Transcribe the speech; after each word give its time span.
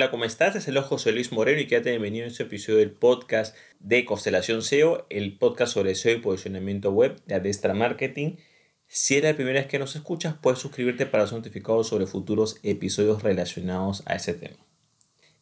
Hola, 0.00 0.10
¿cómo 0.10 0.24
estás? 0.24 0.56
Es 0.56 0.66
el 0.66 0.78
ojo 0.78 0.88
José 0.88 1.12
Luis 1.12 1.30
Moreno 1.30 1.60
y 1.60 1.66
quédate 1.66 1.90
bienvenido 1.90 2.24
a 2.24 2.28
este 2.28 2.44
episodio 2.44 2.78
del 2.78 2.90
podcast 2.90 3.54
de 3.80 4.06
Constelación 4.06 4.62
SEO, 4.62 5.04
el 5.10 5.36
podcast 5.36 5.74
sobre 5.74 5.94
SEO 5.94 6.16
y 6.16 6.20
posicionamiento 6.20 6.90
web 6.90 7.20
de 7.26 7.34
Adestra 7.34 7.74
Marketing. 7.74 8.36
Si 8.86 9.16
eres 9.16 9.32
la 9.32 9.36
primera 9.36 9.60
vez 9.60 9.68
que 9.68 9.78
nos 9.78 9.96
escuchas, 9.96 10.36
puedes 10.40 10.58
suscribirte 10.58 11.04
para 11.04 11.26
ser 11.26 11.36
notificado 11.36 11.84
sobre 11.84 12.06
futuros 12.06 12.56
episodios 12.62 13.22
relacionados 13.22 14.02
a 14.06 14.14
ese 14.14 14.32
tema. 14.32 14.56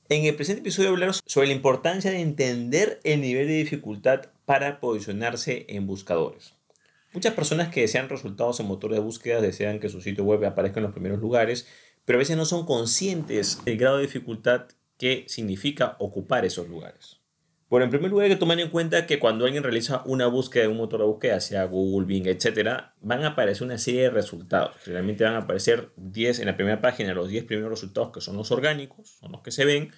En 0.08 0.24
el 0.24 0.34
presente 0.34 0.62
episodio 0.62 0.88
hablaremos 0.88 1.22
sobre 1.24 1.46
la 1.46 1.54
importancia 1.54 2.10
de 2.10 2.18
entender 2.18 2.98
el 3.04 3.20
nivel 3.20 3.46
de 3.46 3.58
dificultad 3.58 4.22
para 4.44 4.80
posicionarse 4.80 5.66
en 5.68 5.86
buscadores. 5.86 6.54
Muchas 7.12 7.32
personas 7.34 7.68
que 7.68 7.82
desean 7.82 8.08
resultados 8.08 8.58
en 8.58 8.66
motores 8.66 8.96
de 8.96 9.04
búsqueda 9.04 9.40
desean 9.40 9.78
que 9.78 9.88
su 9.88 10.00
sitio 10.00 10.24
web 10.24 10.44
aparezca 10.44 10.80
en 10.80 10.84
los 10.84 10.92
primeros 10.92 11.20
lugares 11.20 11.68
pero 12.08 12.16
a 12.16 12.20
veces 12.20 12.38
no 12.38 12.46
son 12.46 12.64
conscientes 12.64 13.62
del 13.66 13.76
grado 13.76 13.98
de 13.98 14.04
dificultad 14.04 14.68
que 14.96 15.26
significa 15.28 15.94
ocupar 15.98 16.46
esos 16.46 16.66
lugares. 16.66 17.20
Bueno, 17.68 17.84
en 17.84 17.90
primer 17.90 18.10
lugar 18.10 18.24
hay 18.24 18.30
que 18.30 18.38
tomar 18.38 18.58
en 18.58 18.70
cuenta 18.70 19.06
que 19.06 19.18
cuando 19.18 19.44
alguien 19.44 19.62
realiza 19.62 20.02
una 20.06 20.26
búsqueda 20.26 20.62
de 20.62 20.68
un 20.70 20.78
motor 20.78 21.00
de 21.00 21.06
búsqueda, 21.06 21.38
sea 21.38 21.64
Google, 21.64 22.06
Bing, 22.06 22.26
etc., 22.26 22.94
van 23.02 23.24
a 23.24 23.28
aparecer 23.28 23.66
una 23.66 23.76
serie 23.76 24.04
de 24.04 24.10
resultados. 24.10 24.74
Generalmente 24.82 25.22
van 25.22 25.34
a 25.34 25.40
aparecer 25.40 25.90
10 25.96 26.38
en 26.38 26.46
la 26.46 26.56
primera 26.56 26.80
página, 26.80 27.12
los 27.12 27.28
10 27.28 27.44
primeros 27.44 27.72
resultados 27.72 28.10
que 28.10 28.22
son 28.22 28.38
los 28.38 28.50
orgánicos, 28.52 29.18
son 29.20 29.32
los 29.32 29.42
que 29.42 29.50
se 29.50 29.66
ven. 29.66 29.92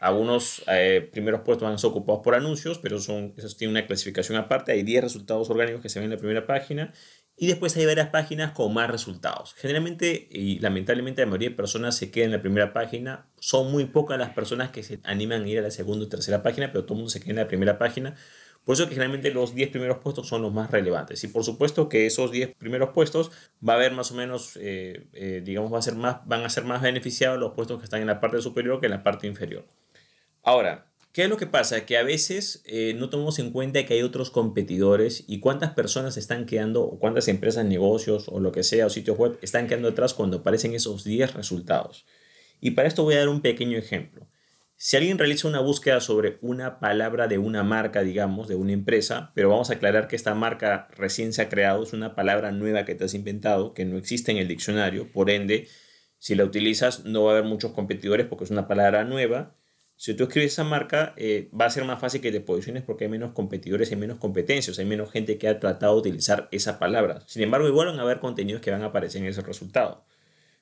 Algunos 0.00 0.64
eh, 0.66 1.08
primeros 1.12 1.42
puestos 1.42 1.66
van 1.66 1.76
a 1.76 1.78
ser 1.78 1.90
ocupados 1.90 2.20
por 2.24 2.34
anuncios, 2.34 2.80
pero 2.80 2.98
son, 2.98 3.32
esos 3.36 3.56
tienen 3.56 3.76
una 3.76 3.86
clasificación 3.86 4.36
aparte. 4.38 4.72
Hay 4.72 4.82
10 4.82 5.04
resultados 5.04 5.48
orgánicos 5.50 5.82
que 5.82 5.88
se 5.88 6.00
ven 6.00 6.06
en 6.06 6.16
la 6.16 6.18
primera 6.18 6.48
página 6.48 6.92
y 7.36 7.48
después 7.48 7.76
hay 7.76 7.84
varias 7.84 8.08
páginas 8.10 8.52
con 8.52 8.72
más 8.72 8.88
resultados. 8.88 9.54
Generalmente 9.54 10.28
y 10.30 10.60
lamentablemente 10.60 11.22
la 11.22 11.26
mayoría 11.26 11.50
de 11.50 11.56
personas 11.56 11.96
se 11.96 12.10
quedan 12.10 12.26
en 12.26 12.36
la 12.36 12.42
primera 12.42 12.72
página. 12.72 13.26
Son 13.40 13.72
muy 13.72 13.86
pocas 13.86 14.18
las 14.18 14.30
personas 14.30 14.70
que 14.70 14.82
se 14.82 15.00
animan 15.02 15.42
a 15.42 15.48
ir 15.48 15.58
a 15.58 15.62
la 15.62 15.70
segunda 15.70 16.06
o 16.06 16.08
tercera 16.08 16.42
página, 16.42 16.68
pero 16.68 16.84
todo 16.84 16.94
el 16.94 16.98
mundo 16.98 17.10
se 17.10 17.20
queda 17.20 17.30
en 17.30 17.36
la 17.36 17.48
primera 17.48 17.76
página. 17.78 18.14
Por 18.64 18.74
eso 18.74 18.84
que 18.84 18.94
generalmente 18.94 19.30
los 19.30 19.54
10 19.54 19.70
primeros 19.70 19.98
puestos 19.98 20.28
son 20.28 20.42
los 20.42 20.52
más 20.52 20.70
relevantes. 20.70 21.22
Y 21.24 21.28
por 21.28 21.44
supuesto 21.44 21.88
que 21.88 22.06
esos 22.06 22.30
10 22.30 22.54
primeros 22.54 22.90
puestos 22.90 23.30
va 23.66 23.74
a 23.74 23.76
haber 23.76 23.92
más 23.92 24.12
o 24.12 24.14
menos, 24.14 24.56
eh, 24.60 25.08
eh, 25.12 25.42
digamos, 25.44 25.72
va 25.72 25.78
a 25.78 25.82
ser 25.82 25.96
más, 25.96 26.26
van 26.26 26.44
a 26.44 26.48
ser 26.48 26.64
más 26.64 26.80
beneficiados 26.80 27.38
los 27.38 27.52
puestos 27.52 27.78
que 27.78 27.84
están 27.84 28.00
en 28.00 28.06
la 28.06 28.20
parte 28.20 28.40
superior 28.40 28.80
que 28.80 28.86
en 28.86 28.92
la 28.92 29.02
parte 29.02 29.26
inferior. 29.26 29.66
Ahora, 30.42 30.93
¿Qué 31.14 31.22
es 31.22 31.30
lo 31.30 31.36
que 31.36 31.46
pasa? 31.46 31.86
Que 31.86 31.96
a 31.96 32.02
veces 32.02 32.60
eh, 32.64 32.92
no 32.96 33.08
tomamos 33.08 33.38
en 33.38 33.52
cuenta 33.52 33.86
que 33.86 33.94
hay 33.94 34.02
otros 34.02 34.30
competidores 34.30 35.22
y 35.28 35.38
cuántas 35.38 35.72
personas 35.72 36.16
están 36.16 36.44
quedando, 36.44 36.82
o 36.82 36.98
cuántas 36.98 37.28
empresas, 37.28 37.64
negocios 37.64 38.26
o 38.26 38.40
lo 38.40 38.50
que 38.50 38.64
sea, 38.64 38.86
o 38.86 38.90
sitios 38.90 39.16
web 39.16 39.38
están 39.40 39.68
quedando 39.68 39.88
detrás 39.88 40.12
cuando 40.12 40.38
aparecen 40.38 40.74
esos 40.74 41.04
10 41.04 41.34
resultados. 41.34 42.04
Y 42.60 42.72
para 42.72 42.88
esto 42.88 43.04
voy 43.04 43.14
a 43.14 43.18
dar 43.18 43.28
un 43.28 43.42
pequeño 43.42 43.78
ejemplo. 43.78 44.26
Si 44.74 44.96
alguien 44.96 45.16
realiza 45.16 45.46
una 45.46 45.60
búsqueda 45.60 46.00
sobre 46.00 46.38
una 46.42 46.80
palabra 46.80 47.28
de 47.28 47.38
una 47.38 47.62
marca, 47.62 48.02
digamos, 48.02 48.48
de 48.48 48.56
una 48.56 48.72
empresa, 48.72 49.30
pero 49.36 49.50
vamos 49.50 49.70
a 49.70 49.74
aclarar 49.74 50.08
que 50.08 50.16
esta 50.16 50.34
marca 50.34 50.88
recién 50.96 51.32
se 51.32 51.42
ha 51.42 51.48
creado, 51.48 51.84
es 51.84 51.92
una 51.92 52.16
palabra 52.16 52.50
nueva 52.50 52.84
que 52.84 52.96
te 52.96 53.04
has 53.04 53.14
inventado, 53.14 53.72
que 53.72 53.84
no 53.84 53.98
existe 53.98 54.32
en 54.32 54.38
el 54.38 54.48
diccionario, 54.48 55.12
por 55.12 55.30
ende, 55.30 55.68
si 56.18 56.34
la 56.34 56.44
utilizas 56.44 57.04
no 57.04 57.22
va 57.22 57.34
a 57.34 57.38
haber 57.38 57.48
muchos 57.48 57.70
competidores 57.70 58.26
porque 58.26 58.42
es 58.42 58.50
una 58.50 58.66
palabra 58.66 59.04
nueva 59.04 59.54
si 59.96 60.14
tú 60.14 60.24
escribes 60.24 60.52
esa 60.52 60.64
marca, 60.64 61.14
eh, 61.16 61.48
va 61.58 61.66
a 61.66 61.70
ser 61.70 61.84
más 61.84 62.00
fácil 62.00 62.20
que 62.20 62.32
te 62.32 62.40
posiciones 62.40 62.82
porque 62.82 63.04
hay 63.04 63.10
menos 63.10 63.32
competidores, 63.32 63.90
hay 63.90 63.96
menos 63.96 64.18
competencias, 64.18 64.78
hay 64.78 64.84
menos 64.84 65.10
gente 65.10 65.38
que 65.38 65.48
ha 65.48 65.60
tratado 65.60 65.94
de 65.94 66.00
utilizar 66.00 66.48
esa 66.50 66.78
palabra. 66.78 67.22
Sin 67.26 67.42
embargo, 67.42 67.68
igual 67.68 67.88
van 67.88 68.00
a 68.00 68.02
haber 68.02 68.18
contenidos 68.18 68.60
que 68.60 68.70
van 68.70 68.82
a 68.82 68.86
aparecer 68.86 69.22
en 69.22 69.28
ese 69.28 69.42
resultado. 69.42 70.04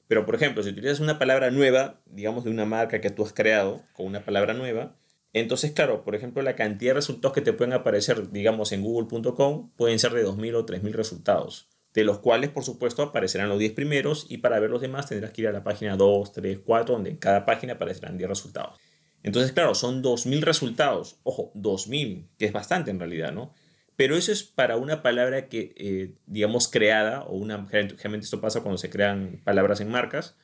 Pero, 0.07 0.27
por 0.27 0.35
ejemplo, 0.35 0.63
si 0.63 0.71
utilizas 0.71 1.01
una 1.01 1.19
palabra 1.19 1.51
nueva, 1.51 2.03
digamos 2.07 2.45
de 2.45 2.51
una 2.51 2.67
marca 2.67 3.01
que 3.01 3.11
tú 3.11 3.25
has 3.25 3.33
creado 3.33 3.83
con 3.95 4.07
una 4.07 4.25
palabra 4.25 4.53
nueva, 4.53 4.97
entonces, 5.33 5.73
claro, 5.73 6.05
por 6.05 6.15
ejemplo, 6.15 6.43
la 6.43 6.57
cantidad 6.57 6.91
de 6.91 6.97
resultados 6.97 7.35
que 7.35 7.41
te 7.41 7.55
pueden 7.55 7.73
aparecer, 7.73 8.31
digamos, 8.31 8.73
en 8.73 8.83
google.com 8.83 9.71
pueden 9.77 9.99
ser 9.99 10.13
de 10.13 10.27
2.000 10.27 10.55
o 10.57 10.67
3.000 10.67 10.93
resultados, 10.93 11.71
de 11.95 12.05
los 12.05 12.19
cuales, 12.19 12.51
por 12.51 12.65
supuesto, 12.65 13.03
aparecerán 13.03 13.49
los 13.49 13.59
10 13.59 13.73
primeros 13.73 14.27
y 14.29 14.39
para 14.39 14.61
ver 14.61 14.69
los 14.69 14.83
demás 14.83 15.09
tendrás 15.09 15.33
que 15.33 15.43
ir 15.43 15.49
a 15.49 15.53
la 15.53 15.65
página 15.65 15.97
2, 15.97 16.33
3, 16.33 16.59
4, 16.63 16.95
donde 16.95 17.11
en 17.11 17.17
cada 17.17 17.47
página 17.47 17.75
aparecerán 17.75 18.19
10 18.19 18.29
resultados. 18.29 18.79
Entonces, 19.23 19.53
claro, 19.53 19.75
son 19.75 20.03
2.000 20.03 20.41
resultados. 20.43 21.21
Ojo, 21.23 21.53
2.000, 21.55 22.29
que 22.39 22.47
es 22.47 22.53
bastante 22.53 22.91
en 22.91 22.99
realidad, 22.99 23.33
¿no? 23.33 23.55
Pero 23.97 24.17
eso 24.17 24.33
es 24.33 24.43
para 24.43 24.77
una 24.77 25.03
palabra 25.03 25.49
que, 25.49 25.75
eh, 25.77 26.15
digamos, 26.27 26.69
creada, 26.69 27.23
o 27.23 27.37
una, 27.37 27.67
generalmente 27.69 28.25
esto 28.25 28.41
pasa 28.41 28.63
cuando 28.63 28.79
se 28.79 28.91
crean 28.91 29.41
palabras 29.45 29.81
en 29.81 29.91
marcas. 29.91 30.37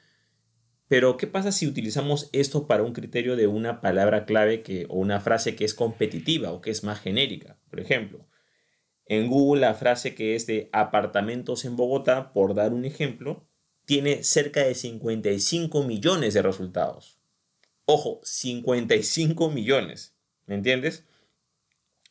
Pero, 0.87 1.17
¿qué 1.17 1.27
pasa 1.27 1.53
si 1.53 1.67
utilizamos 1.67 2.31
esto 2.33 2.67
para 2.67 2.83
un 2.83 2.93
criterio 2.93 3.37
de 3.37 3.47
una 3.47 3.81
palabra 3.81 4.25
clave 4.27 4.63
que, 4.63 4.87
o 4.89 4.97
una 4.99 5.21
frase 5.21 5.57
que 5.57 5.65
es 5.65 5.75
competitiva 5.75 6.53
o 6.53 6.61
que 6.61 6.71
es 6.71 6.85
más 6.85 7.01
genérica? 7.01 7.59
Por 7.69 7.81
ejemplo, 7.81 8.29
en 9.07 9.29
Google 9.29 9.63
la 9.63 9.75
frase 9.75 10.15
que 10.15 10.35
es 10.35 10.47
de 10.47 10.69
apartamentos 10.73 11.65
en 11.65 11.77
Bogotá, 11.77 12.33
por 12.33 12.55
dar 12.55 12.73
un 12.73 12.85
ejemplo, 12.85 13.49
tiene 13.87 14.23
cerca 14.23 14.61
de 14.65 14.75
55 14.75 15.83
millones 15.85 16.35
de 16.35 16.43
resultados. 16.43 17.18
Ojo, 17.91 18.21
55 18.23 19.51
millones. 19.51 20.15
¿Me 20.45 20.57
entiendes? 20.57 21.07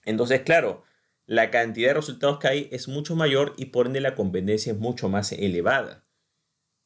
Entonces, 0.05 0.41
claro, 0.41 0.83
la 1.27 1.51
cantidad 1.51 1.89
de 1.89 1.93
resultados 1.93 2.39
que 2.39 2.47
hay 2.47 2.69
es 2.71 2.88
mucho 2.88 3.15
mayor 3.15 3.53
y 3.57 3.65
por 3.65 3.85
ende 3.85 4.01
la 4.01 4.16
competencia 4.16 4.73
es 4.73 4.79
mucho 4.79 5.07
más 5.07 5.31
elevada. 5.33 6.03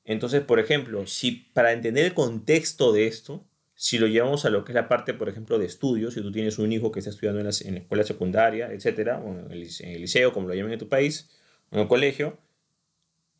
Entonces, 0.03 0.41
por 0.41 0.59
ejemplo, 0.59 1.07
si 1.07 1.31
para 1.31 1.71
entender 1.71 2.03
el 2.03 2.13
contexto 2.13 2.91
de 2.91 3.07
esto, 3.07 3.47
si 3.75 3.97
lo 3.97 4.07
llevamos 4.07 4.43
a 4.43 4.49
lo 4.49 4.65
que 4.65 4.73
es 4.73 4.75
la 4.75 4.89
parte, 4.89 5.13
por 5.13 5.29
ejemplo, 5.29 5.57
de 5.57 5.67
estudios, 5.67 6.15
si 6.15 6.21
tú 6.21 6.33
tienes 6.33 6.59
un 6.59 6.73
hijo 6.73 6.91
que 6.91 6.99
está 6.99 7.11
estudiando 7.11 7.39
en 7.39 7.45
la, 7.45 7.79
escuela 7.79 8.03
secundaria, 8.03 8.73
etcétera, 8.73 9.19
o 9.19 9.31
en 9.31 9.51
el, 9.53 10.01
liceo, 10.01 10.33
como 10.33 10.49
lo 10.49 10.53
llaman 10.53 10.73
en 10.73 10.79
tu 10.79 10.89
país, 10.89 11.29
o 11.69 11.75
en 11.75 11.83
el 11.83 11.87
colegio, 11.87 12.37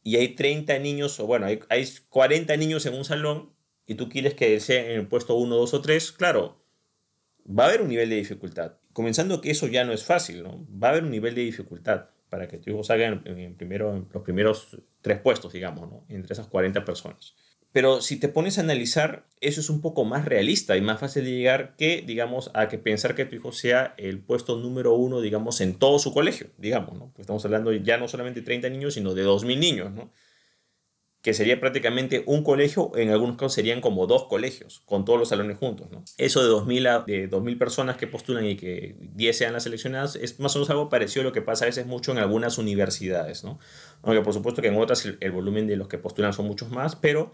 y 0.01 0.15
hay 0.15 0.29
30 0.29 0.79
niños, 0.79 1.19
o 1.19 1.25
bueno, 1.27 1.45
hay, 1.45 1.59
hay 1.67 1.85
40 2.07 2.55
niños 2.55 2.85
en 2.85 2.93
un 2.93 3.03
salón, 3.03 3.51
y 3.85 3.95
tú 3.95 4.09
quieres 4.09 4.33
que 4.33 4.59
sea 4.59 4.85
en 4.85 4.99
el 4.99 5.07
puesto 5.07 5.35
1, 5.35 5.55
2 5.55 5.73
o 5.73 5.81
3, 5.81 6.11
claro, 6.13 6.61
va 7.47 7.65
a 7.65 7.67
haber 7.67 7.81
un 7.81 7.89
nivel 7.89 8.09
de 8.09 8.15
dificultad. 8.15 8.73
Comenzando 8.93 9.41
que 9.41 9.51
eso 9.51 9.67
ya 9.67 9.83
no 9.83 9.93
es 9.93 10.03
fácil, 10.03 10.43
¿no? 10.43 10.65
Va 10.71 10.87
a 10.87 10.91
haber 10.91 11.03
un 11.03 11.11
nivel 11.11 11.35
de 11.35 11.41
dificultad 11.41 12.09
para 12.29 12.47
que 12.47 12.57
tu 12.57 12.69
hijo 12.69 12.83
salga 12.83 13.07
en, 13.07 13.55
primero, 13.55 14.07
los 14.11 14.23
primeros 14.23 14.77
tres 15.01 15.19
puestos, 15.19 15.53
digamos, 15.53 15.89
¿no? 15.89 16.05
Entre 16.09 16.33
esas 16.33 16.47
40 16.47 16.85
personas. 16.85 17.35
Pero 17.73 18.01
si 18.01 18.19
te 18.19 18.27
pones 18.27 18.57
a 18.57 18.61
analizar, 18.61 19.27
eso 19.39 19.61
es 19.61 19.69
un 19.69 19.81
poco 19.81 20.03
más 20.03 20.25
realista 20.25 20.75
y 20.75 20.81
más 20.81 20.99
fácil 20.99 21.23
de 21.23 21.31
llegar 21.31 21.75
que, 21.77 22.03
digamos, 22.05 22.51
a 22.53 22.67
que 22.67 22.77
pensar 22.77 23.15
que 23.15 23.25
tu 23.25 23.35
hijo 23.35 23.53
sea 23.53 23.95
el 23.97 24.19
puesto 24.19 24.57
número 24.57 24.93
uno, 24.93 25.21
digamos, 25.21 25.61
en 25.61 25.75
todo 25.75 25.97
su 25.99 26.13
colegio, 26.13 26.47
digamos, 26.57 26.97
¿no? 26.97 27.11
Pues 27.13 27.21
estamos 27.21 27.43
hablando 27.45 27.71
ya 27.71 27.97
no 27.97 28.09
solamente 28.09 28.41
de 28.41 28.45
30 28.45 28.69
niños, 28.69 28.93
sino 28.93 29.13
de 29.13 29.25
2.000 29.25 29.57
niños, 29.57 29.91
¿no? 29.91 30.11
Que 31.21 31.35
sería 31.35 31.59
prácticamente 31.59 32.23
un 32.25 32.43
colegio, 32.43 32.91
en 32.95 33.11
algunos 33.11 33.35
casos 33.35 33.53
serían 33.53 33.79
como 33.79 34.07
dos 34.07 34.25
colegios, 34.25 34.81
con 34.85 35.05
todos 35.05 35.19
los 35.19 35.29
salones 35.29 35.57
juntos. 35.59 35.87
Eso 36.17 36.43
de 36.43 36.49
2.000, 36.49 37.05
de 37.05 37.27
2000 37.27 37.57
personas 37.59 37.97
que 37.97 38.07
postulan 38.07 38.45
y 38.45 38.55
que 38.55 38.95
10 38.99 39.37
sean 39.37 39.53
las 39.53 39.63
seleccionadas 39.63 40.15
es 40.15 40.39
más 40.39 40.55
o 40.55 40.59
menos 40.59 40.69
algo 40.71 40.89
parecido 40.89 41.21
a 41.21 41.25
lo 41.25 41.31
que 41.31 41.43
pasa 41.43 41.65
a 41.65 41.67
veces 41.67 41.85
mucho 41.85 42.11
en 42.11 42.17
algunas 42.17 42.57
universidades. 42.57 43.43
¿no? 43.43 43.59
Aunque 44.01 44.23
por 44.23 44.33
supuesto 44.33 44.63
que 44.63 44.69
en 44.69 44.77
otras 44.77 45.05
el, 45.05 45.31
volumen 45.31 45.67
de 45.67 45.75
los 45.75 45.87
que 45.87 45.99
postulan 45.99 46.33
son 46.33 46.47
muchos 46.47 46.71
más, 46.71 46.95
pero 46.95 47.33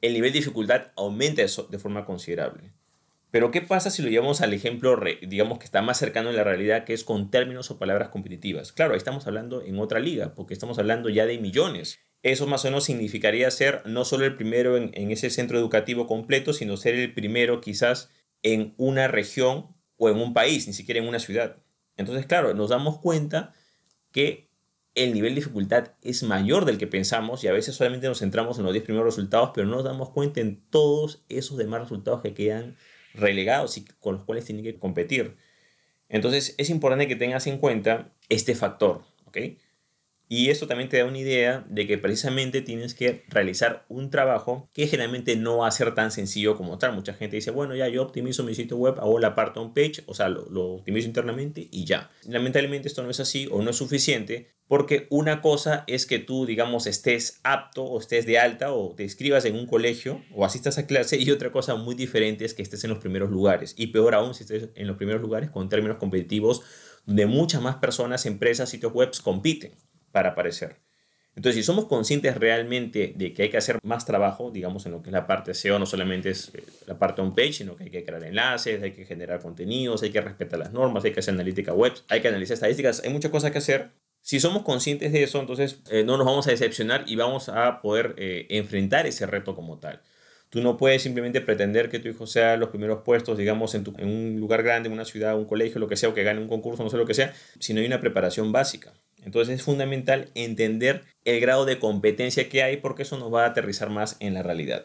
el 0.00 0.12
nivel 0.12 0.32
de 0.32 0.40
dificultad 0.40 0.88
aumenta 0.96 1.42
de 1.42 1.78
forma 1.78 2.04
considerable. 2.04 2.72
Pero 3.30 3.52
¿qué 3.52 3.60
pasa 3.60 3.90
si 3.90 4.02
lo 4.02 4.08
llevamos 4.08 4.40
al 4.40 4.52
ejemplo, 4.54 4.98
digamos, 5.22 5.60
que 5.60 5.64
está 5.64 5.82
más 5.82 5.98
cercano 5.98 6.30
a 6.30 6.32
la 6.32 6.42
realidad, 6.42 6.82
que 6.82 6.94
es 6.94 7.04
con 7.04 7.30
términos 7.30 7.70
o 7.70 7.78
palabras 7.78 8.08
competitivas? 8.08 8.72
Claro, 8.72 8.92
ahí 8.92 8.98
estamos 8.98 9.24
hablando 9.28 9.62
en 9.62 9.78
otra 9.78 10.00
liga, 10.00 10.34
porque 10.34 10.52
estamos 10.52 10.80
hablando 10.80 11.08
ya 11.10 11.26
de 11.26 11.38
millones. 11.38 12.00
Eso 12.22 12.46
más 12.46 12.64
o 12.64 12.68
menos 12.68 12.84
significaría 12.84 13.50
ser 13.50 13.82
no 13.86 14.04
solo 14.04 14.26
el 14.26 14.36
primero 14.36 14.76
en, 14.76 15.10
ese 15.10 15.30
centro 15.30 15.58
educativo 15.58 16.06
completo, 16.06 16.52
sino 16.52 16.76
ser 16.76 16.94
el 16.94 17.14
primero 17.14 17.60
quizás 17.60 18.10
en 18.42 18.74
una 18.76 19.08
región 19.08 19.74
o 19.96 20.10
en 20.10 20.16
un 20.18 20.34
país, 20.34 20.66
ni 20.66 20.74
siquiera 20.74 21.00
en 21.00 21.08
una 21.08 21.18
ciudad. 21.18 21.56
Entonces, 21.96 22.26
claro, 22.26 22.54
nos 22.54 22.70
damos 22.70 22.98
cuenta 22.98 23.54
que 24.12 24.50
el 24.94 25.14
nivel 25.14 25.34
de 25.34 25.40
dificultad 25.40 25.92
es 26.02 26.22
mayor 26.22 26.64
del 26.64 26.78
que 26.78 26.86
pensamos 26.86 27.44
y 27.44 27.48
a 27.48 27.52
veces 27.52 27.74
solamente 27.74 28.08
nos 28.08 28.18
centramos 28.18 28.58
en 28.58 28.64
los 28.64 28.72
10 28.72 28.84
primeros 28.84 29.06
resultados, 29.06 29.52
pero 29.54 29.66
no 29.66 29.76
nos 29.76 29.84
damos 29.84 30.10
cuenta 30.10 30.40
en 30.40 30.60
todos 30.68 31.24
esos 31.28 31.56
demás 31.56 31.82
resultados 31.82 32.22
que 32.22 32.34
quedan 32.34 32.76
relegados 33.14 33.78
y 33.78 33.84
con 33.98 34.16
los 34.16 34.24
cuales 34.24 34.44
tienen 34.44 34.64
que 34.64 34.78
competir. 34.78 35.36
Entonces, 36.08 36.54
es 36.58 36.70
importante 36.70 37.06
que 37.08 37.16
tengas 37.16 37.46
en 37.46 37.58
cuenta 37.58 38.12
este 38.28 38.54
factor. 38.54 39.04
Y 40.32 40.50
esto 40.50 40.68
también 40.68 40.88
te 40.88 40.96
da 40.96 41.06
una 41.06 41.18
idea 41.18 41.66
de 41.68 41.88
que 41.88 41.98
precisamente 41.98 42.62
tienes 42.62 42.94
que 42.94 43.24
realizar 43.30 43.84
un 43.88 44.10
trabajo 44.10 44.70
que 44.72 44.86
generalmente 44.86 45.34
no 45.34 45.56
va 45.58 45.66
a 45.66 45.72
ser 45.72 45.92
tan 45.92 46.12
sencillo 46.12 46.56
como 46.56 46.78
tal. 46.78 46.94
Mucha 46.94 47.14
gente 47.14 47.34
dice, 47.34 47.50
bueno, 47.50 47.74
ya 47.74 47.88
yo 47.88 48.00
optimizo 48.00 48.44
mi 48.44 48.54
sitio 48.54 48.76
web, 48.76 48.94
hago 49.00 49.18
la 49.18 49.34
parte 49.34 49.58
on 49.58 49.74
page, 49.74 50.04
o 50.06 50.14
sea, 50.14 50.28
lo, 50.28 50.74
optimizo 50.74 51.08
internamente 51.08 51.66
y 51.72 51.84
ya. 51.84 52.12
Lamentablemente 52.28 52.86
esto 52.86 53.02
no 53.02 53.10
es 53.10 53.18
así 53.18 53.48
o 53.50 53.60
no 53.60 53.70
es 53.70 53.76
suficiente 53.76 54.54
porque 54.68 55.08
una 55.10 55.40
cosa 55.40 55.82
es 55.88 56.06
que 56.06 56.20
tú, 56.20 56.46
digamos, 56.46 56.86
estés 56.86 57.40
apto 57.42 57.82
o 57.82 57.98
estés 57.98 58.24
de 58.24 58.38
alta 58.38 58.72
o 58.72 58.94
te 58.94 59.02
inscribas 59.02 59.44
en 59.46 59.56
un 59.56 59.66
colegio 59.66 60.22
o 60.32 60.44
asistas 60.44 60.78
a 60.78 60.86
clase 60.86 61.18
y 61.18 61.28
otra 61.32 61.50
cosa 61.50 61.74
muy 61.74 61.96
diferente 61.96 62.44
es 62.44 62.54
que 62.54 62.62
estés 62.62 62.84
en 62.84 62.90
los 62.90 63.00
primeros 63.00 63.30
lugares. 63.30 63.74
Y 63.76 63.88
peor 63.88 64.14
aún 64.14 64.34
si 64.34 64.44
estés 64.44 64.68
en 64.76 64.86
los 64.86 64.96
primeros 64.96 65.22
lugares 65.22 65.50
con 65.50 65.68
términos 65.68 65.98
competitivos 65.98 66.62
donde 67.04 67.26
muchas 67.26 67.60
más 67.62 67.76
personas, 67.76 68.26
empresas, 68.26 68.68
sitios 68.68 68.92
web 68.92 69.10
compiten 69.24 69.72
para 70.12 70.30
aparecer. 70.30 70.76
Entonces, 71.36 71.60
si 71.60 71.62
somos 71.62 71.86
conscientes 71.86 72.36
realmente 72.36 73.14
de 73.16 73.32
que 73.32 73.44
hay 73.44 73.50
que 73.50 73.56
hacer 73.56 73.78
más 73.82 74.04
trabajo, 74.04 74.50
digamos, 74.50 74.84
en 74.86 74.92
lo 74.92 75.02
que 75.02 75.10
es 75.10 75.12
la 75.12 75.26
parte 75.26 75.54
SEO, 75.54 75.78
no 75.78 75.86
solamente 75.86 76.30
es 76.30 76.52
eh, 76.54 76.62
la 76.86 76.98
parte 76.98 77.22
on-page, 77.22 77.52
sino 77.52 77.76
que 77.76 77.84
hay 77.84 77.90
que 77.90 78.04
crear 78.04 78.22
enlaces, 78.24 78.82
hay 78.82 78.92
que 78.92 79.04
generar 79.04 79.40
contenidos, 79.40 80.02
hay 80.02 80.10
que 80.10 80.20
respetar 80.20 80.58
las 80.58 80.72
normas, 80.72 81.04
hay 81.04 81.12
que 81.12 81.20
hacer 81.20 81.34
analítica 81.34 81.72
web, 81.72 81.92
hay 82.08 82.20
que 82.20 82.28
analizar 82.28 82.54
estadísticas, 82.54 83.02
hay 83.04 83.10
muchas 83.10 83.30
cosas 83.30 83.52
que 83.52 83.58
hacer. 83.58 83.92
Si 84.22 84.40
somos 84.40 84.64
conscientes 84.64 85.12
de 85.12 85.22
eso, 85.22 85.40
entonces 85.40 85.80
eh, 85.90 86.04
no 86.04 86.16
nos 86.16 86.26
vamos 86.26 86.46
a 86.46 86.50
decepcionar 86.50 87.04
y 87.06 87.16
vamos 87.16 87.48
a 87.48 87.80
poder 87.80 88.14
eh, 88.18 88.46
enfrentar 88.50 89.06
ese 89.06 89.24
reto 89.24 89.54
como 89.54 89.78
tal. 89.78 90.02
Tú 90.50 90.60
no 90.60 90.76
puedes 90.76 91.00
simplemente 91.00 91.40
pretender 91.40 91.88
que 91.88 92.00
tu 92.00 92.08
hijo 92.08 92.26
sea 92.26 92.56
los 92.56 92.70
primeros 92.70 93.02
puestos, 93.04 93.38
digamos, 93.38 93.74
en, 93.76 93.84
un 94.04 94.40
lugar 94.40 94.64
grande, 94.64 94.88
en 94.88 94.92
una 94.92 95.04
ciudad, 95.04 95.38
un 95.38 95.44
colegio, 95.44 95.78
lo 95.78 95.86
que 95.86 95.96
sea, 95.96 96.08
o 96.08 96.14
que 96.14 96.24
gane 96.24 96.40
un 96.40 96.48
concurso, 96.48 96.82
no 96.82 96.90
sé 96.90 96.96
lo 96.96 97.06
que 97.06 97.14
sea, 97.14 97.32
si 97.60 97.72
no 97.72 97.80
hay 97.80 97.86
una 97.86 98.00
preparación 98.00 98.50
básica. 98.50 98.92
Entonces 99.24 99.56
es 99.56 99.62
fundamental 99.62 100.30
entender 100.34 101.04
el 101.24 101.40
grado 101.40 101.64
de 101.64 101.78
competencia 101.78 102.48
que 102.48 102.62
hay 102.62 102.78
porque 102.78 103.02
eso 103.02 103.18
nos 103.18 103.32
va 103.32 103.44
a 103.44 103.48
aterrizar 103.48 103.90
más 103.90 104.16
en 104.20 104.34
la 104.34 104.42
realidad. 104.42 104.84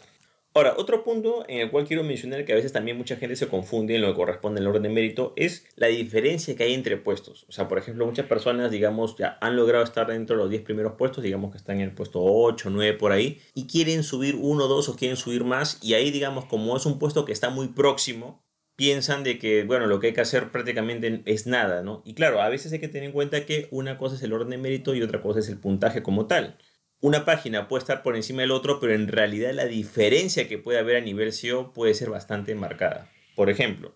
Ahora, 0.57 0.75
otro 0.77 1.03
punto 1.03 1.43
en 1.49 1.59
el 1.59 1.69
cual 1.69 1.85
quiero 1.85 2.05
mencionar 2.05 2.45
que 2.45 2.53
a 2.53 2.55
veces 2.55 2.71
también 2.71 2.95
mucha 2.95 3.17
gente 3.17 3.35
se 3.35 3.49
confunde 3.49 3.95
en 3.95 4.01
lo 4.01 4.07
que 4.07 4.13
corresponde 4.13 4.61
al 4.61 4.67
orden 4.67 4.83
de 4.83 4.89
mérito 4.89 5.33
es 5.35 5.65
la 5.75 5.87
diferencia 5.87 6.55
que 6.55 6.63
hay 6.63 6.73
entre 6.73 6.95
puestos. 6.95 7.45
O 7.49 7.51
sea, 7.51 7.67
por 7.67 7.77
ejemplo, 7.77 8.05
muchas 8.05 8.25
personas, 8.25 8.71
digamos, 8.71 9.17
ya 9.17 9.37
han 9.41 9.57
logrado 9.57 9.83
estar 9.83 10.07
dentro 10.07 10.37
de 10.37 10.43
los 10.43 10.49
10 10.49 10.61
primeros 10.61 10.93
puestos, 10.93 11.25
digamos 11.25 11.51
que 11.51 11.57
están 11.57 11.81
en 11.81 11.81
el 11.81 11.91
puesto 11.91 12.23
8, 12.23 12.69
9 12.69 12.97
por 12.97 13.11
ahí, 13.11 13.41
y 13.53 13.67
quieren 13.67 14.01
subir 14.01 14.37
uno, 14.39 14.67
dos 14.67 14.87
o 14.87 14.95
quieren 14.95 15.17
subir 15.17 15.43
más, 15.43 15.77
y 15.83 15.93
ahí, 15.93 16.09
digamos, 16.09 16.45
como 16.45 16.77
es 16.77 16.85
un 16.85 16.99
puesto 16.99 17.25
que 17.25 17.33
está 17.33 17.49
muy 17.49 17.67
próximo, 17.67 18.44
piensan 18.75 19.23
de 19.23 19.39
que, 19.39 19.63
bueno, 19.63 19.87
lo 19.87 19.99
que 19.99 20.07
hay 20.07 20.13
que 20.13 20.21
hacer 20.21 20.51
prácticamente 20.51 21.21
es 21.25 21.47
nada, 21.47 21.81
¿no? 21.81 22.01
Y 22.05 22.13
claro, 22.13 22.41
a 22.41 22.49
veces 22.49 22.73
hay 22.73 22.79
que 22.79 22.87
tener 22.87 23.05
en 23.05 23.11
cuenta 23.13 23.45
que 23.45 23.67
una 23.71 23.97
cosa 23.97 24.15
es 24.15 24.23
el 24.23 24.33
orden 24.33 24.49
de 24.49 24.57
mérito 24.57 24.95
y 24.95 25.01
otra 25.01 25.21
cosa 25.21 25.39
es 25.39 25.49
el 25.49 25.57
puntaje 25.57 26.03
como 26.03 26.27
tal. 26.27 26.57
Una 27.01 27.25
página 27.25 27.67
puede 27.67 27.81
estar 27.81 28.03
por 28.03 28.15
encima 28.15 28.41
del 28.41 28.51
otro, 28.51 28.79
pero 28.79 28.93
en 28.93 29.07
realidad 29.07 29.53
la 29.53 29.65
diferencia 29.65 30.47
que 30.47 30.57
puede 30.57 30.79
haber 30.79 30.97
a 30.97 31.01
nivel 31.01 31.31
SEO 31.31 31.73
puede 31.73 31.93
ser 31.93 32.09
bastante 32.09 32.55
marcada. 32.55 33.11
Por 33.35 33.49
ejemplo, 33.49 33.95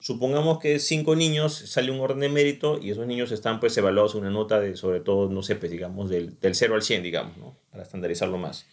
supongamos 0.00 0.58
que 0.58 0.78
cinco 0.78 1.14
niños 1.16 1.54
sale 1.54 1.90
un 1.90 2.00
orden 2.00 2.20
de 2.20 2.28
mérito 2.28 2.78
y 2.82 2.90
esos 2.90 3.06
niños 3.06 3.30
están 3.32 3.60
pues 3.60 3.76
evaluados 3.76 4.14
en 4.14 4.22
una 4.22 4.30
nota 4.30 4.58
de 4.60 4.76
sobre 4.76 5.00
todo, 5.00 5.30
no 5.30 5.42
sé, 5.42 5.56
pues 5.56 5.70
digamos 5.70 6.10
del, 6.10 6.38
del 6.40 6.54
0 6.54 6.74
al 6.74 6.82
100, 6.82 7.02
digamos, 7.02 7.36
¿no? 7.36 7.58
Para 7.70 7.84
estandarizarlo 7.84 8.38
más. 8.38 8.66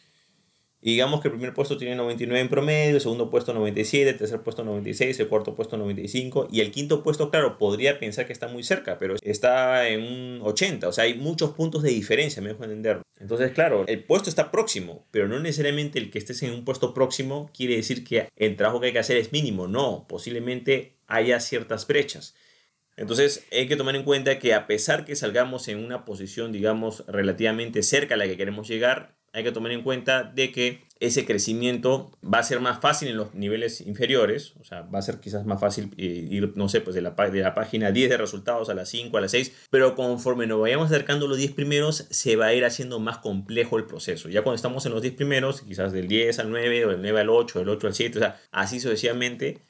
Digamos 0.80 1.22
que 1.22 1.30
el 1.30 1.34
primer 1.34 1.54
puesto 1.54 1.76
tiene 1.76 1.96
99 1.96 2.40
en 2.40 2.50
promedio, 2.50 2.96
el 2.96 3.02
segundo 3.02 3.32
puesto 3.32 3.54
97, 3.54 4.12
el 4.12 4.18
tercer 4.18 4.42
puesto 4.42 4.64
96, 4.64 5.20
el 5.20 5.28
cuarto 5.28 5.56
puesto 5.56 5.76
95 5.76 6.48
y 6.52 6.62
el 6.62 6.72
quinto 6.72 7.02
puesto, 7.02 7.32
claro, 7.32 7.58
podría 7.58 8.00
pensar 8.00 8.28
que 8.28 8.34
está 8.34 8.48
muy 8.48 8.64
cerca, 8.64 9.00
pero 9.00 9.16
está 9.22 9.88
en 9.90 10.02
un 10.02 10.40
80, 10.44 10.88
o 10.88 10.92
sea, 10.92 11.06
hay 11.06 11.16
muchos 11.16 11.52
puntos 11.52 11.82
de 11.82 11.90
diferencia, 11.90 12.42
me 12.44 12.50
dejo 12.50 12.64
entender. 12.64 13.02
Entonces, 13.20 13.52
claro, 13.52 13.86
el 13.88 14.04
puesto 14.04 14.30
está 14.30 14.52
próximo, 14.52 15.08
pero 15.10 15.28
no 15.28 15.40
necesariamente 15.40 15.98
el 15.98 16.12
que 16.12 16.20
estés 16.20 16.44
en 16.44 16.54
un 16.54 16.64
puesto 16.64 16.94
próximo 16.94 17.50
quiere 17.56 17.76
decir 17.76 18.04
que 18.04 18.30
el 18.36 18.56
trabajo 18.56 18.80
que 18.80 18.88
hay 18.88 18.94
que 18.94 19.00
hacer 19.00 19.18
es 19.18 19.32
mínimo, 19.32 19.68
no, 19.68 20.06
posiblemente 20.08 20.98
haya 21.08 21.40
ciertas 21.40 21.88
brechas. 21.88 22.36
Entonces 22.98 23.46
hay 23.52 23.68
que 23.68 23.76
tomar 23.76 23.96
en 23.96 24.04
cuenta 24.04 24.40
que 24.40 24.54
a 24.54 24.68
pesar 24.68 25.06
que 25.06 25.16
salgamos 25.16 25.68
en 25.68 25.84
una 25.84 26.06
posición, 26.06 26.52
digamos, 26.52 27.04
relativamente 27.08 27.84
cerca 27.84 28.16
a 28.16 28.18
la 28.18 28.26
que 28.26 28.38
queremos 28.38 28.68
llegar, 28.68 29.17
hay 29.34 29.44
que 29.44 29.52
tomar 29.52 29.72
en 29.72 29.84
cuenta 29.84 30.24
de 30.24 30.52
que 30.52 30.88
ese 31.00 31.26
crecimiento 31.26 32.12
va 32.24 32.40
a 32.40 32.44
ser 32.44 32.60
más 32.60 32.80
fácil 32.80 33.10
en 33.10 33.18
los 33.18 33.36
niveles 33.36 33.82
inferiores, 33.82 34.54
o 34.60 34.64
sea, 34.64 34.82
va 34.82 35.00
a 35.00 35.02
ser 35.02 35.20
quizás 35.20 35.46
más 35.46 35.60
fácil 35.60 35.94
eh, 35.98 36.28
ir, 36.30 36.54
no 36.56 36.70
sé, 36.70 36.82
pues 36.82 36.96
de 36.96 37.02
la, 37.02 37.12
de 37.12 37.40
la 37.40 37.54
página 37.54 37.92
10 37.92 38.10
de 38.10 38.18
resultados 38.18 38.70
a 38.70 38.74
la 38.74 38.86
5, 38.86 39.16
a 39.16 39.22
la 39.22 39.30
6, 39.30 39.68
pero 39.70 39.96
conforme 39.96 40.48
nos 40.48 40.60
vayamos 40.60 40.88
acercando 40.88 41.28
los 41.28 41.38
10 41.38 41.52
primeros, 41.52 42.08
se 42.10 42.36
va 42.36 42.48
a 42.48 42.54
ir 42.54 42.66
haciendo 42.66 43.00
más 43.00 43.20
complejo 43.20 43.78
el 43.78 43.86
proceso. 43.86 44.30
Ya 44.30 44.42
cuando 44.42 44.56
estamos 44.56 44.86
en 44.86 44.94
los 44.94 45.02
10 45.02 45.14
primeros, 45.14 45.62
quizás 45.62 45.92
del 45.92 46.08
10 46.08 46.40
al 46.40 46.50
9, 46.50 46.86
o 46.86 46.90
del 46.90 47.02
9 47.02 47.20
al 47.20 47.30
8, 47.30 47.60
del 47.60 47.70
8 47.70 47.88
al 47.88 47.94
7, 47.94 48.18
o 48.18 48.22
sea, 48.22 48.42
así 48.52 48.80
sucesivamente, 48.80 49.62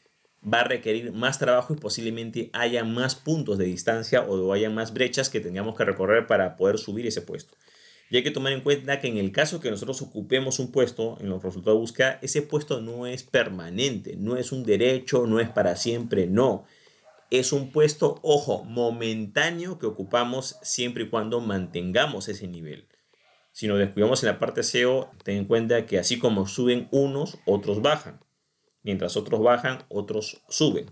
va 0.42 0.62
a 0.62 0.64
requerir 0.64 1.12
más 1.12 1.40
trabajo 1.40 1.74
y 1.74 1.78
posiblemente 1.78 2.50
haya 2.54 2.84
más 2.84 3.16
puntos 3.16 3.58
de 3.58 3.66
distancia 3.66 4.22
o 4.22 4.54
haya 4.54 4.70
más 4.70 4.94
brechas 4.94 5.30
que 5.30 5.40
tengamos 5.40 5.76
que 5.76 5.84
recorrer 5.84 6.28
para 6.28 6.56
poder 6.56 6.78
subir 6.78 7.06
ese 7.06 7.22
puesto. 7.22 7.56
Y 8.10 8.18
hay 8.18 8.24
que 8.24 8.32
tomar 8.32 8.54
en 8.54 8.62
cuenta 8.62 9.00
que 9.00 9.08
en 9.08 9.18
el 9.18 9.32
caso 9.32 9.60
que 9.60 9.70
nosotros 9.70 10.02
ocupemos 10.02 10.60
un 10.60 10.72
puesto 10.72 11.18
en 11.20 11.30
los 11.30 11.44
resultados 11.44 11.76
de 11.76 11.82
búsqueda, 11.82 12.20
ese 12.22 12.42
puesto 12.42 12.82
no 12.82 13.06
es 13.06 13.24
permanente, 13.24 14.16
no 14.16 14.38
es 14.38 14.52
un 14.52 14.64
derecho, 14.64 15.28
no 15.28 15.40
es 15.40 15.50
para 15.50 15.76
siempre, 15.76 16.28
no. 16.28 16.66
Es 17.30 17.52
un 17.52 17.72
puesto, 17.72 18.20
ojo, 18.22 18.64
momentáneo 18.64 19.78
que 19.78 19.86
ocupamos 19.86 20.58
siempre 20.62 21.04
y 21.04 21.10
cuando 21.10 21.42
mantengamos 21.42 22.30
ese 22.30 22.48
nivel. 22.48 22.88
Si 23.52 23.68
nos 23.68 23.80
descuidamos 23.80 24.24
en 24.24 24.28
la 24.28 24.40
parte 24.40 24.64
SEO, 24.64 25.12
ten 25.24 25.38
en 25.38 25.46
cuenta 25.46 25.86
que 25.86 26.00
así 26.00 26.20
como 26.20 26.48
suben 26.48 26.88
unos, 26.92 27.40
otros 27.46 27.82
bajan. 27.82 28.22
Mientras 28.84 29.18
otros 29.18 29.42
bajan, 29.42 29.84
otros 29.90 30.44
suben. 30.48 30.86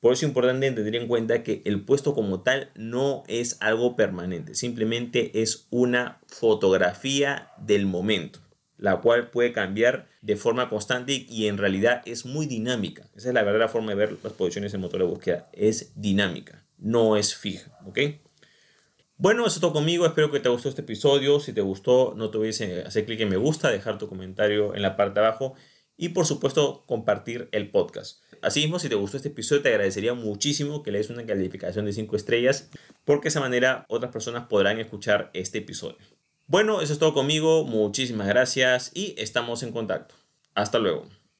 Por 0.00 0.12
eso 0.12 0.24
es 0.24 0.28
importante 0.28 0.70
tener 0.72 0.96
en 0.96 1.08
cuenta 1.08 1.42
que 1.42 1.60
el 1.66 1.84
puesto 1.84 2.14
como 2.14 2.40
tal 2.40 2.70
no 2.74 3.22
es 3.28 3.58
algo 3.60 3.96
permanente, 3.96 4.54
simplemente 4.54 5.42
es 5.42 5.66
una 5.70 6.20
fotografía 6.26 7.50
del 7.58 7.84
momento, 7.84 8.40
la 8.78 9.02
cual 9.02 9.30
puede 9.30 9.52
cambiar 9.52 10.08
de 10.22 10.36
forma 10.36 10.70
constante 10.70 11.26
y 11.28 11.48
en 11.48 11.58
realidad 11.58 12.02
es 12.06 12.24
muy 12.24 12.46
dinámica. 12.46 13.02
Esa 13.14 13.28
es 13.28 13.34
la 13.34 13.42
verdadera 13.42 13.68
forma 13.68 13.90
de 13.90 13.96
ver 13.96 14.16
las 14.22 14.32
posiciones 14.32 14.72
en 14.72 14.80
motor 14.80 15.00
de 15.00 15.06
búsqueda, 15.06 15.50
es 15.52 15.92
dinámica, 15.94 16.64
no 16.78 17.16
es 17.16 17.34
fija, 17.34 17.78
¿ok? 17.84 17.98
Bueno, 19.18 19.42
eso 19.42 19.56
es 19.56 19.60
todo 19.60 19.74
conmigo. 19.74 20.06
Espero 20.06 20.30
que 20.30 20.40
te 20.40 20.48
gustó 20.48 20.70
este 20.70 20.80
episodio. 20.80 21.40
Si 21.40 21.52
te 21.52 21.60
gustó, 21.60 22.14
no 22.16 22.30
te 22.30 22.38
olvides 22.38 22.62
hacer 22.86 23.04
clic 23.04 23.20
en 23.20 23.28
me 23.28 23.36
gusta, 23.36 23.70
dejar 23.70 23.98
tu 23.98 24.08
comentario 24.08 24.74
en 24.74 24.80
la 24.80 24.96
parte 24.96 25.20
de 25.20 25.26
abajo 25.26 25.56
y 26.00 26.08
por 26.08 26.26
supuesto 26.26 26.82
compartir 26.86 27.50
el 27.52 27.70
podcast. 27.70 28.22
Asimismo, 28.40 28.78
si 28.78 28.88
te 28.88 28.94
gustó 28.94 29.18
este 29.18 29.28
episodio, 29.28 29.60
te 29.60 29.68
agradecería 29.68 30.14
muchísimo 30.14 30.82
que 30.82 30.90
le 30.90 30.98
des 30.98 31.10
una 31.10 31.26
calificación 31.26 31.84
de 31.84 31.92
5 31.92 32.16
estrellas, 32.16 32.70
porque 33.04 33.24
de 33.24 33.28
esa 33.28 33.40
manera 33.40 33.84
otras 33.86 34.10
personas 34.10 34.46
podrán 34.48 34.80
escuchar 34.80 35.30
este 35.34 35.58
episodio. 35.58 35.98
Bueno, 36.46 36.80
eso 36.80 36.94
es 36.94 36.98
todo 36.98 37.12
conmigo, 37.12 37.64
muchísimas 37.64 38.26
gracias 38.26 38.92
y 38.94 39.14
estamos 39.18 39.62
en 39.62 39.72
contacto. 39.72 40.14
Hasta 40.54 40.78
luego. 40.78 41.19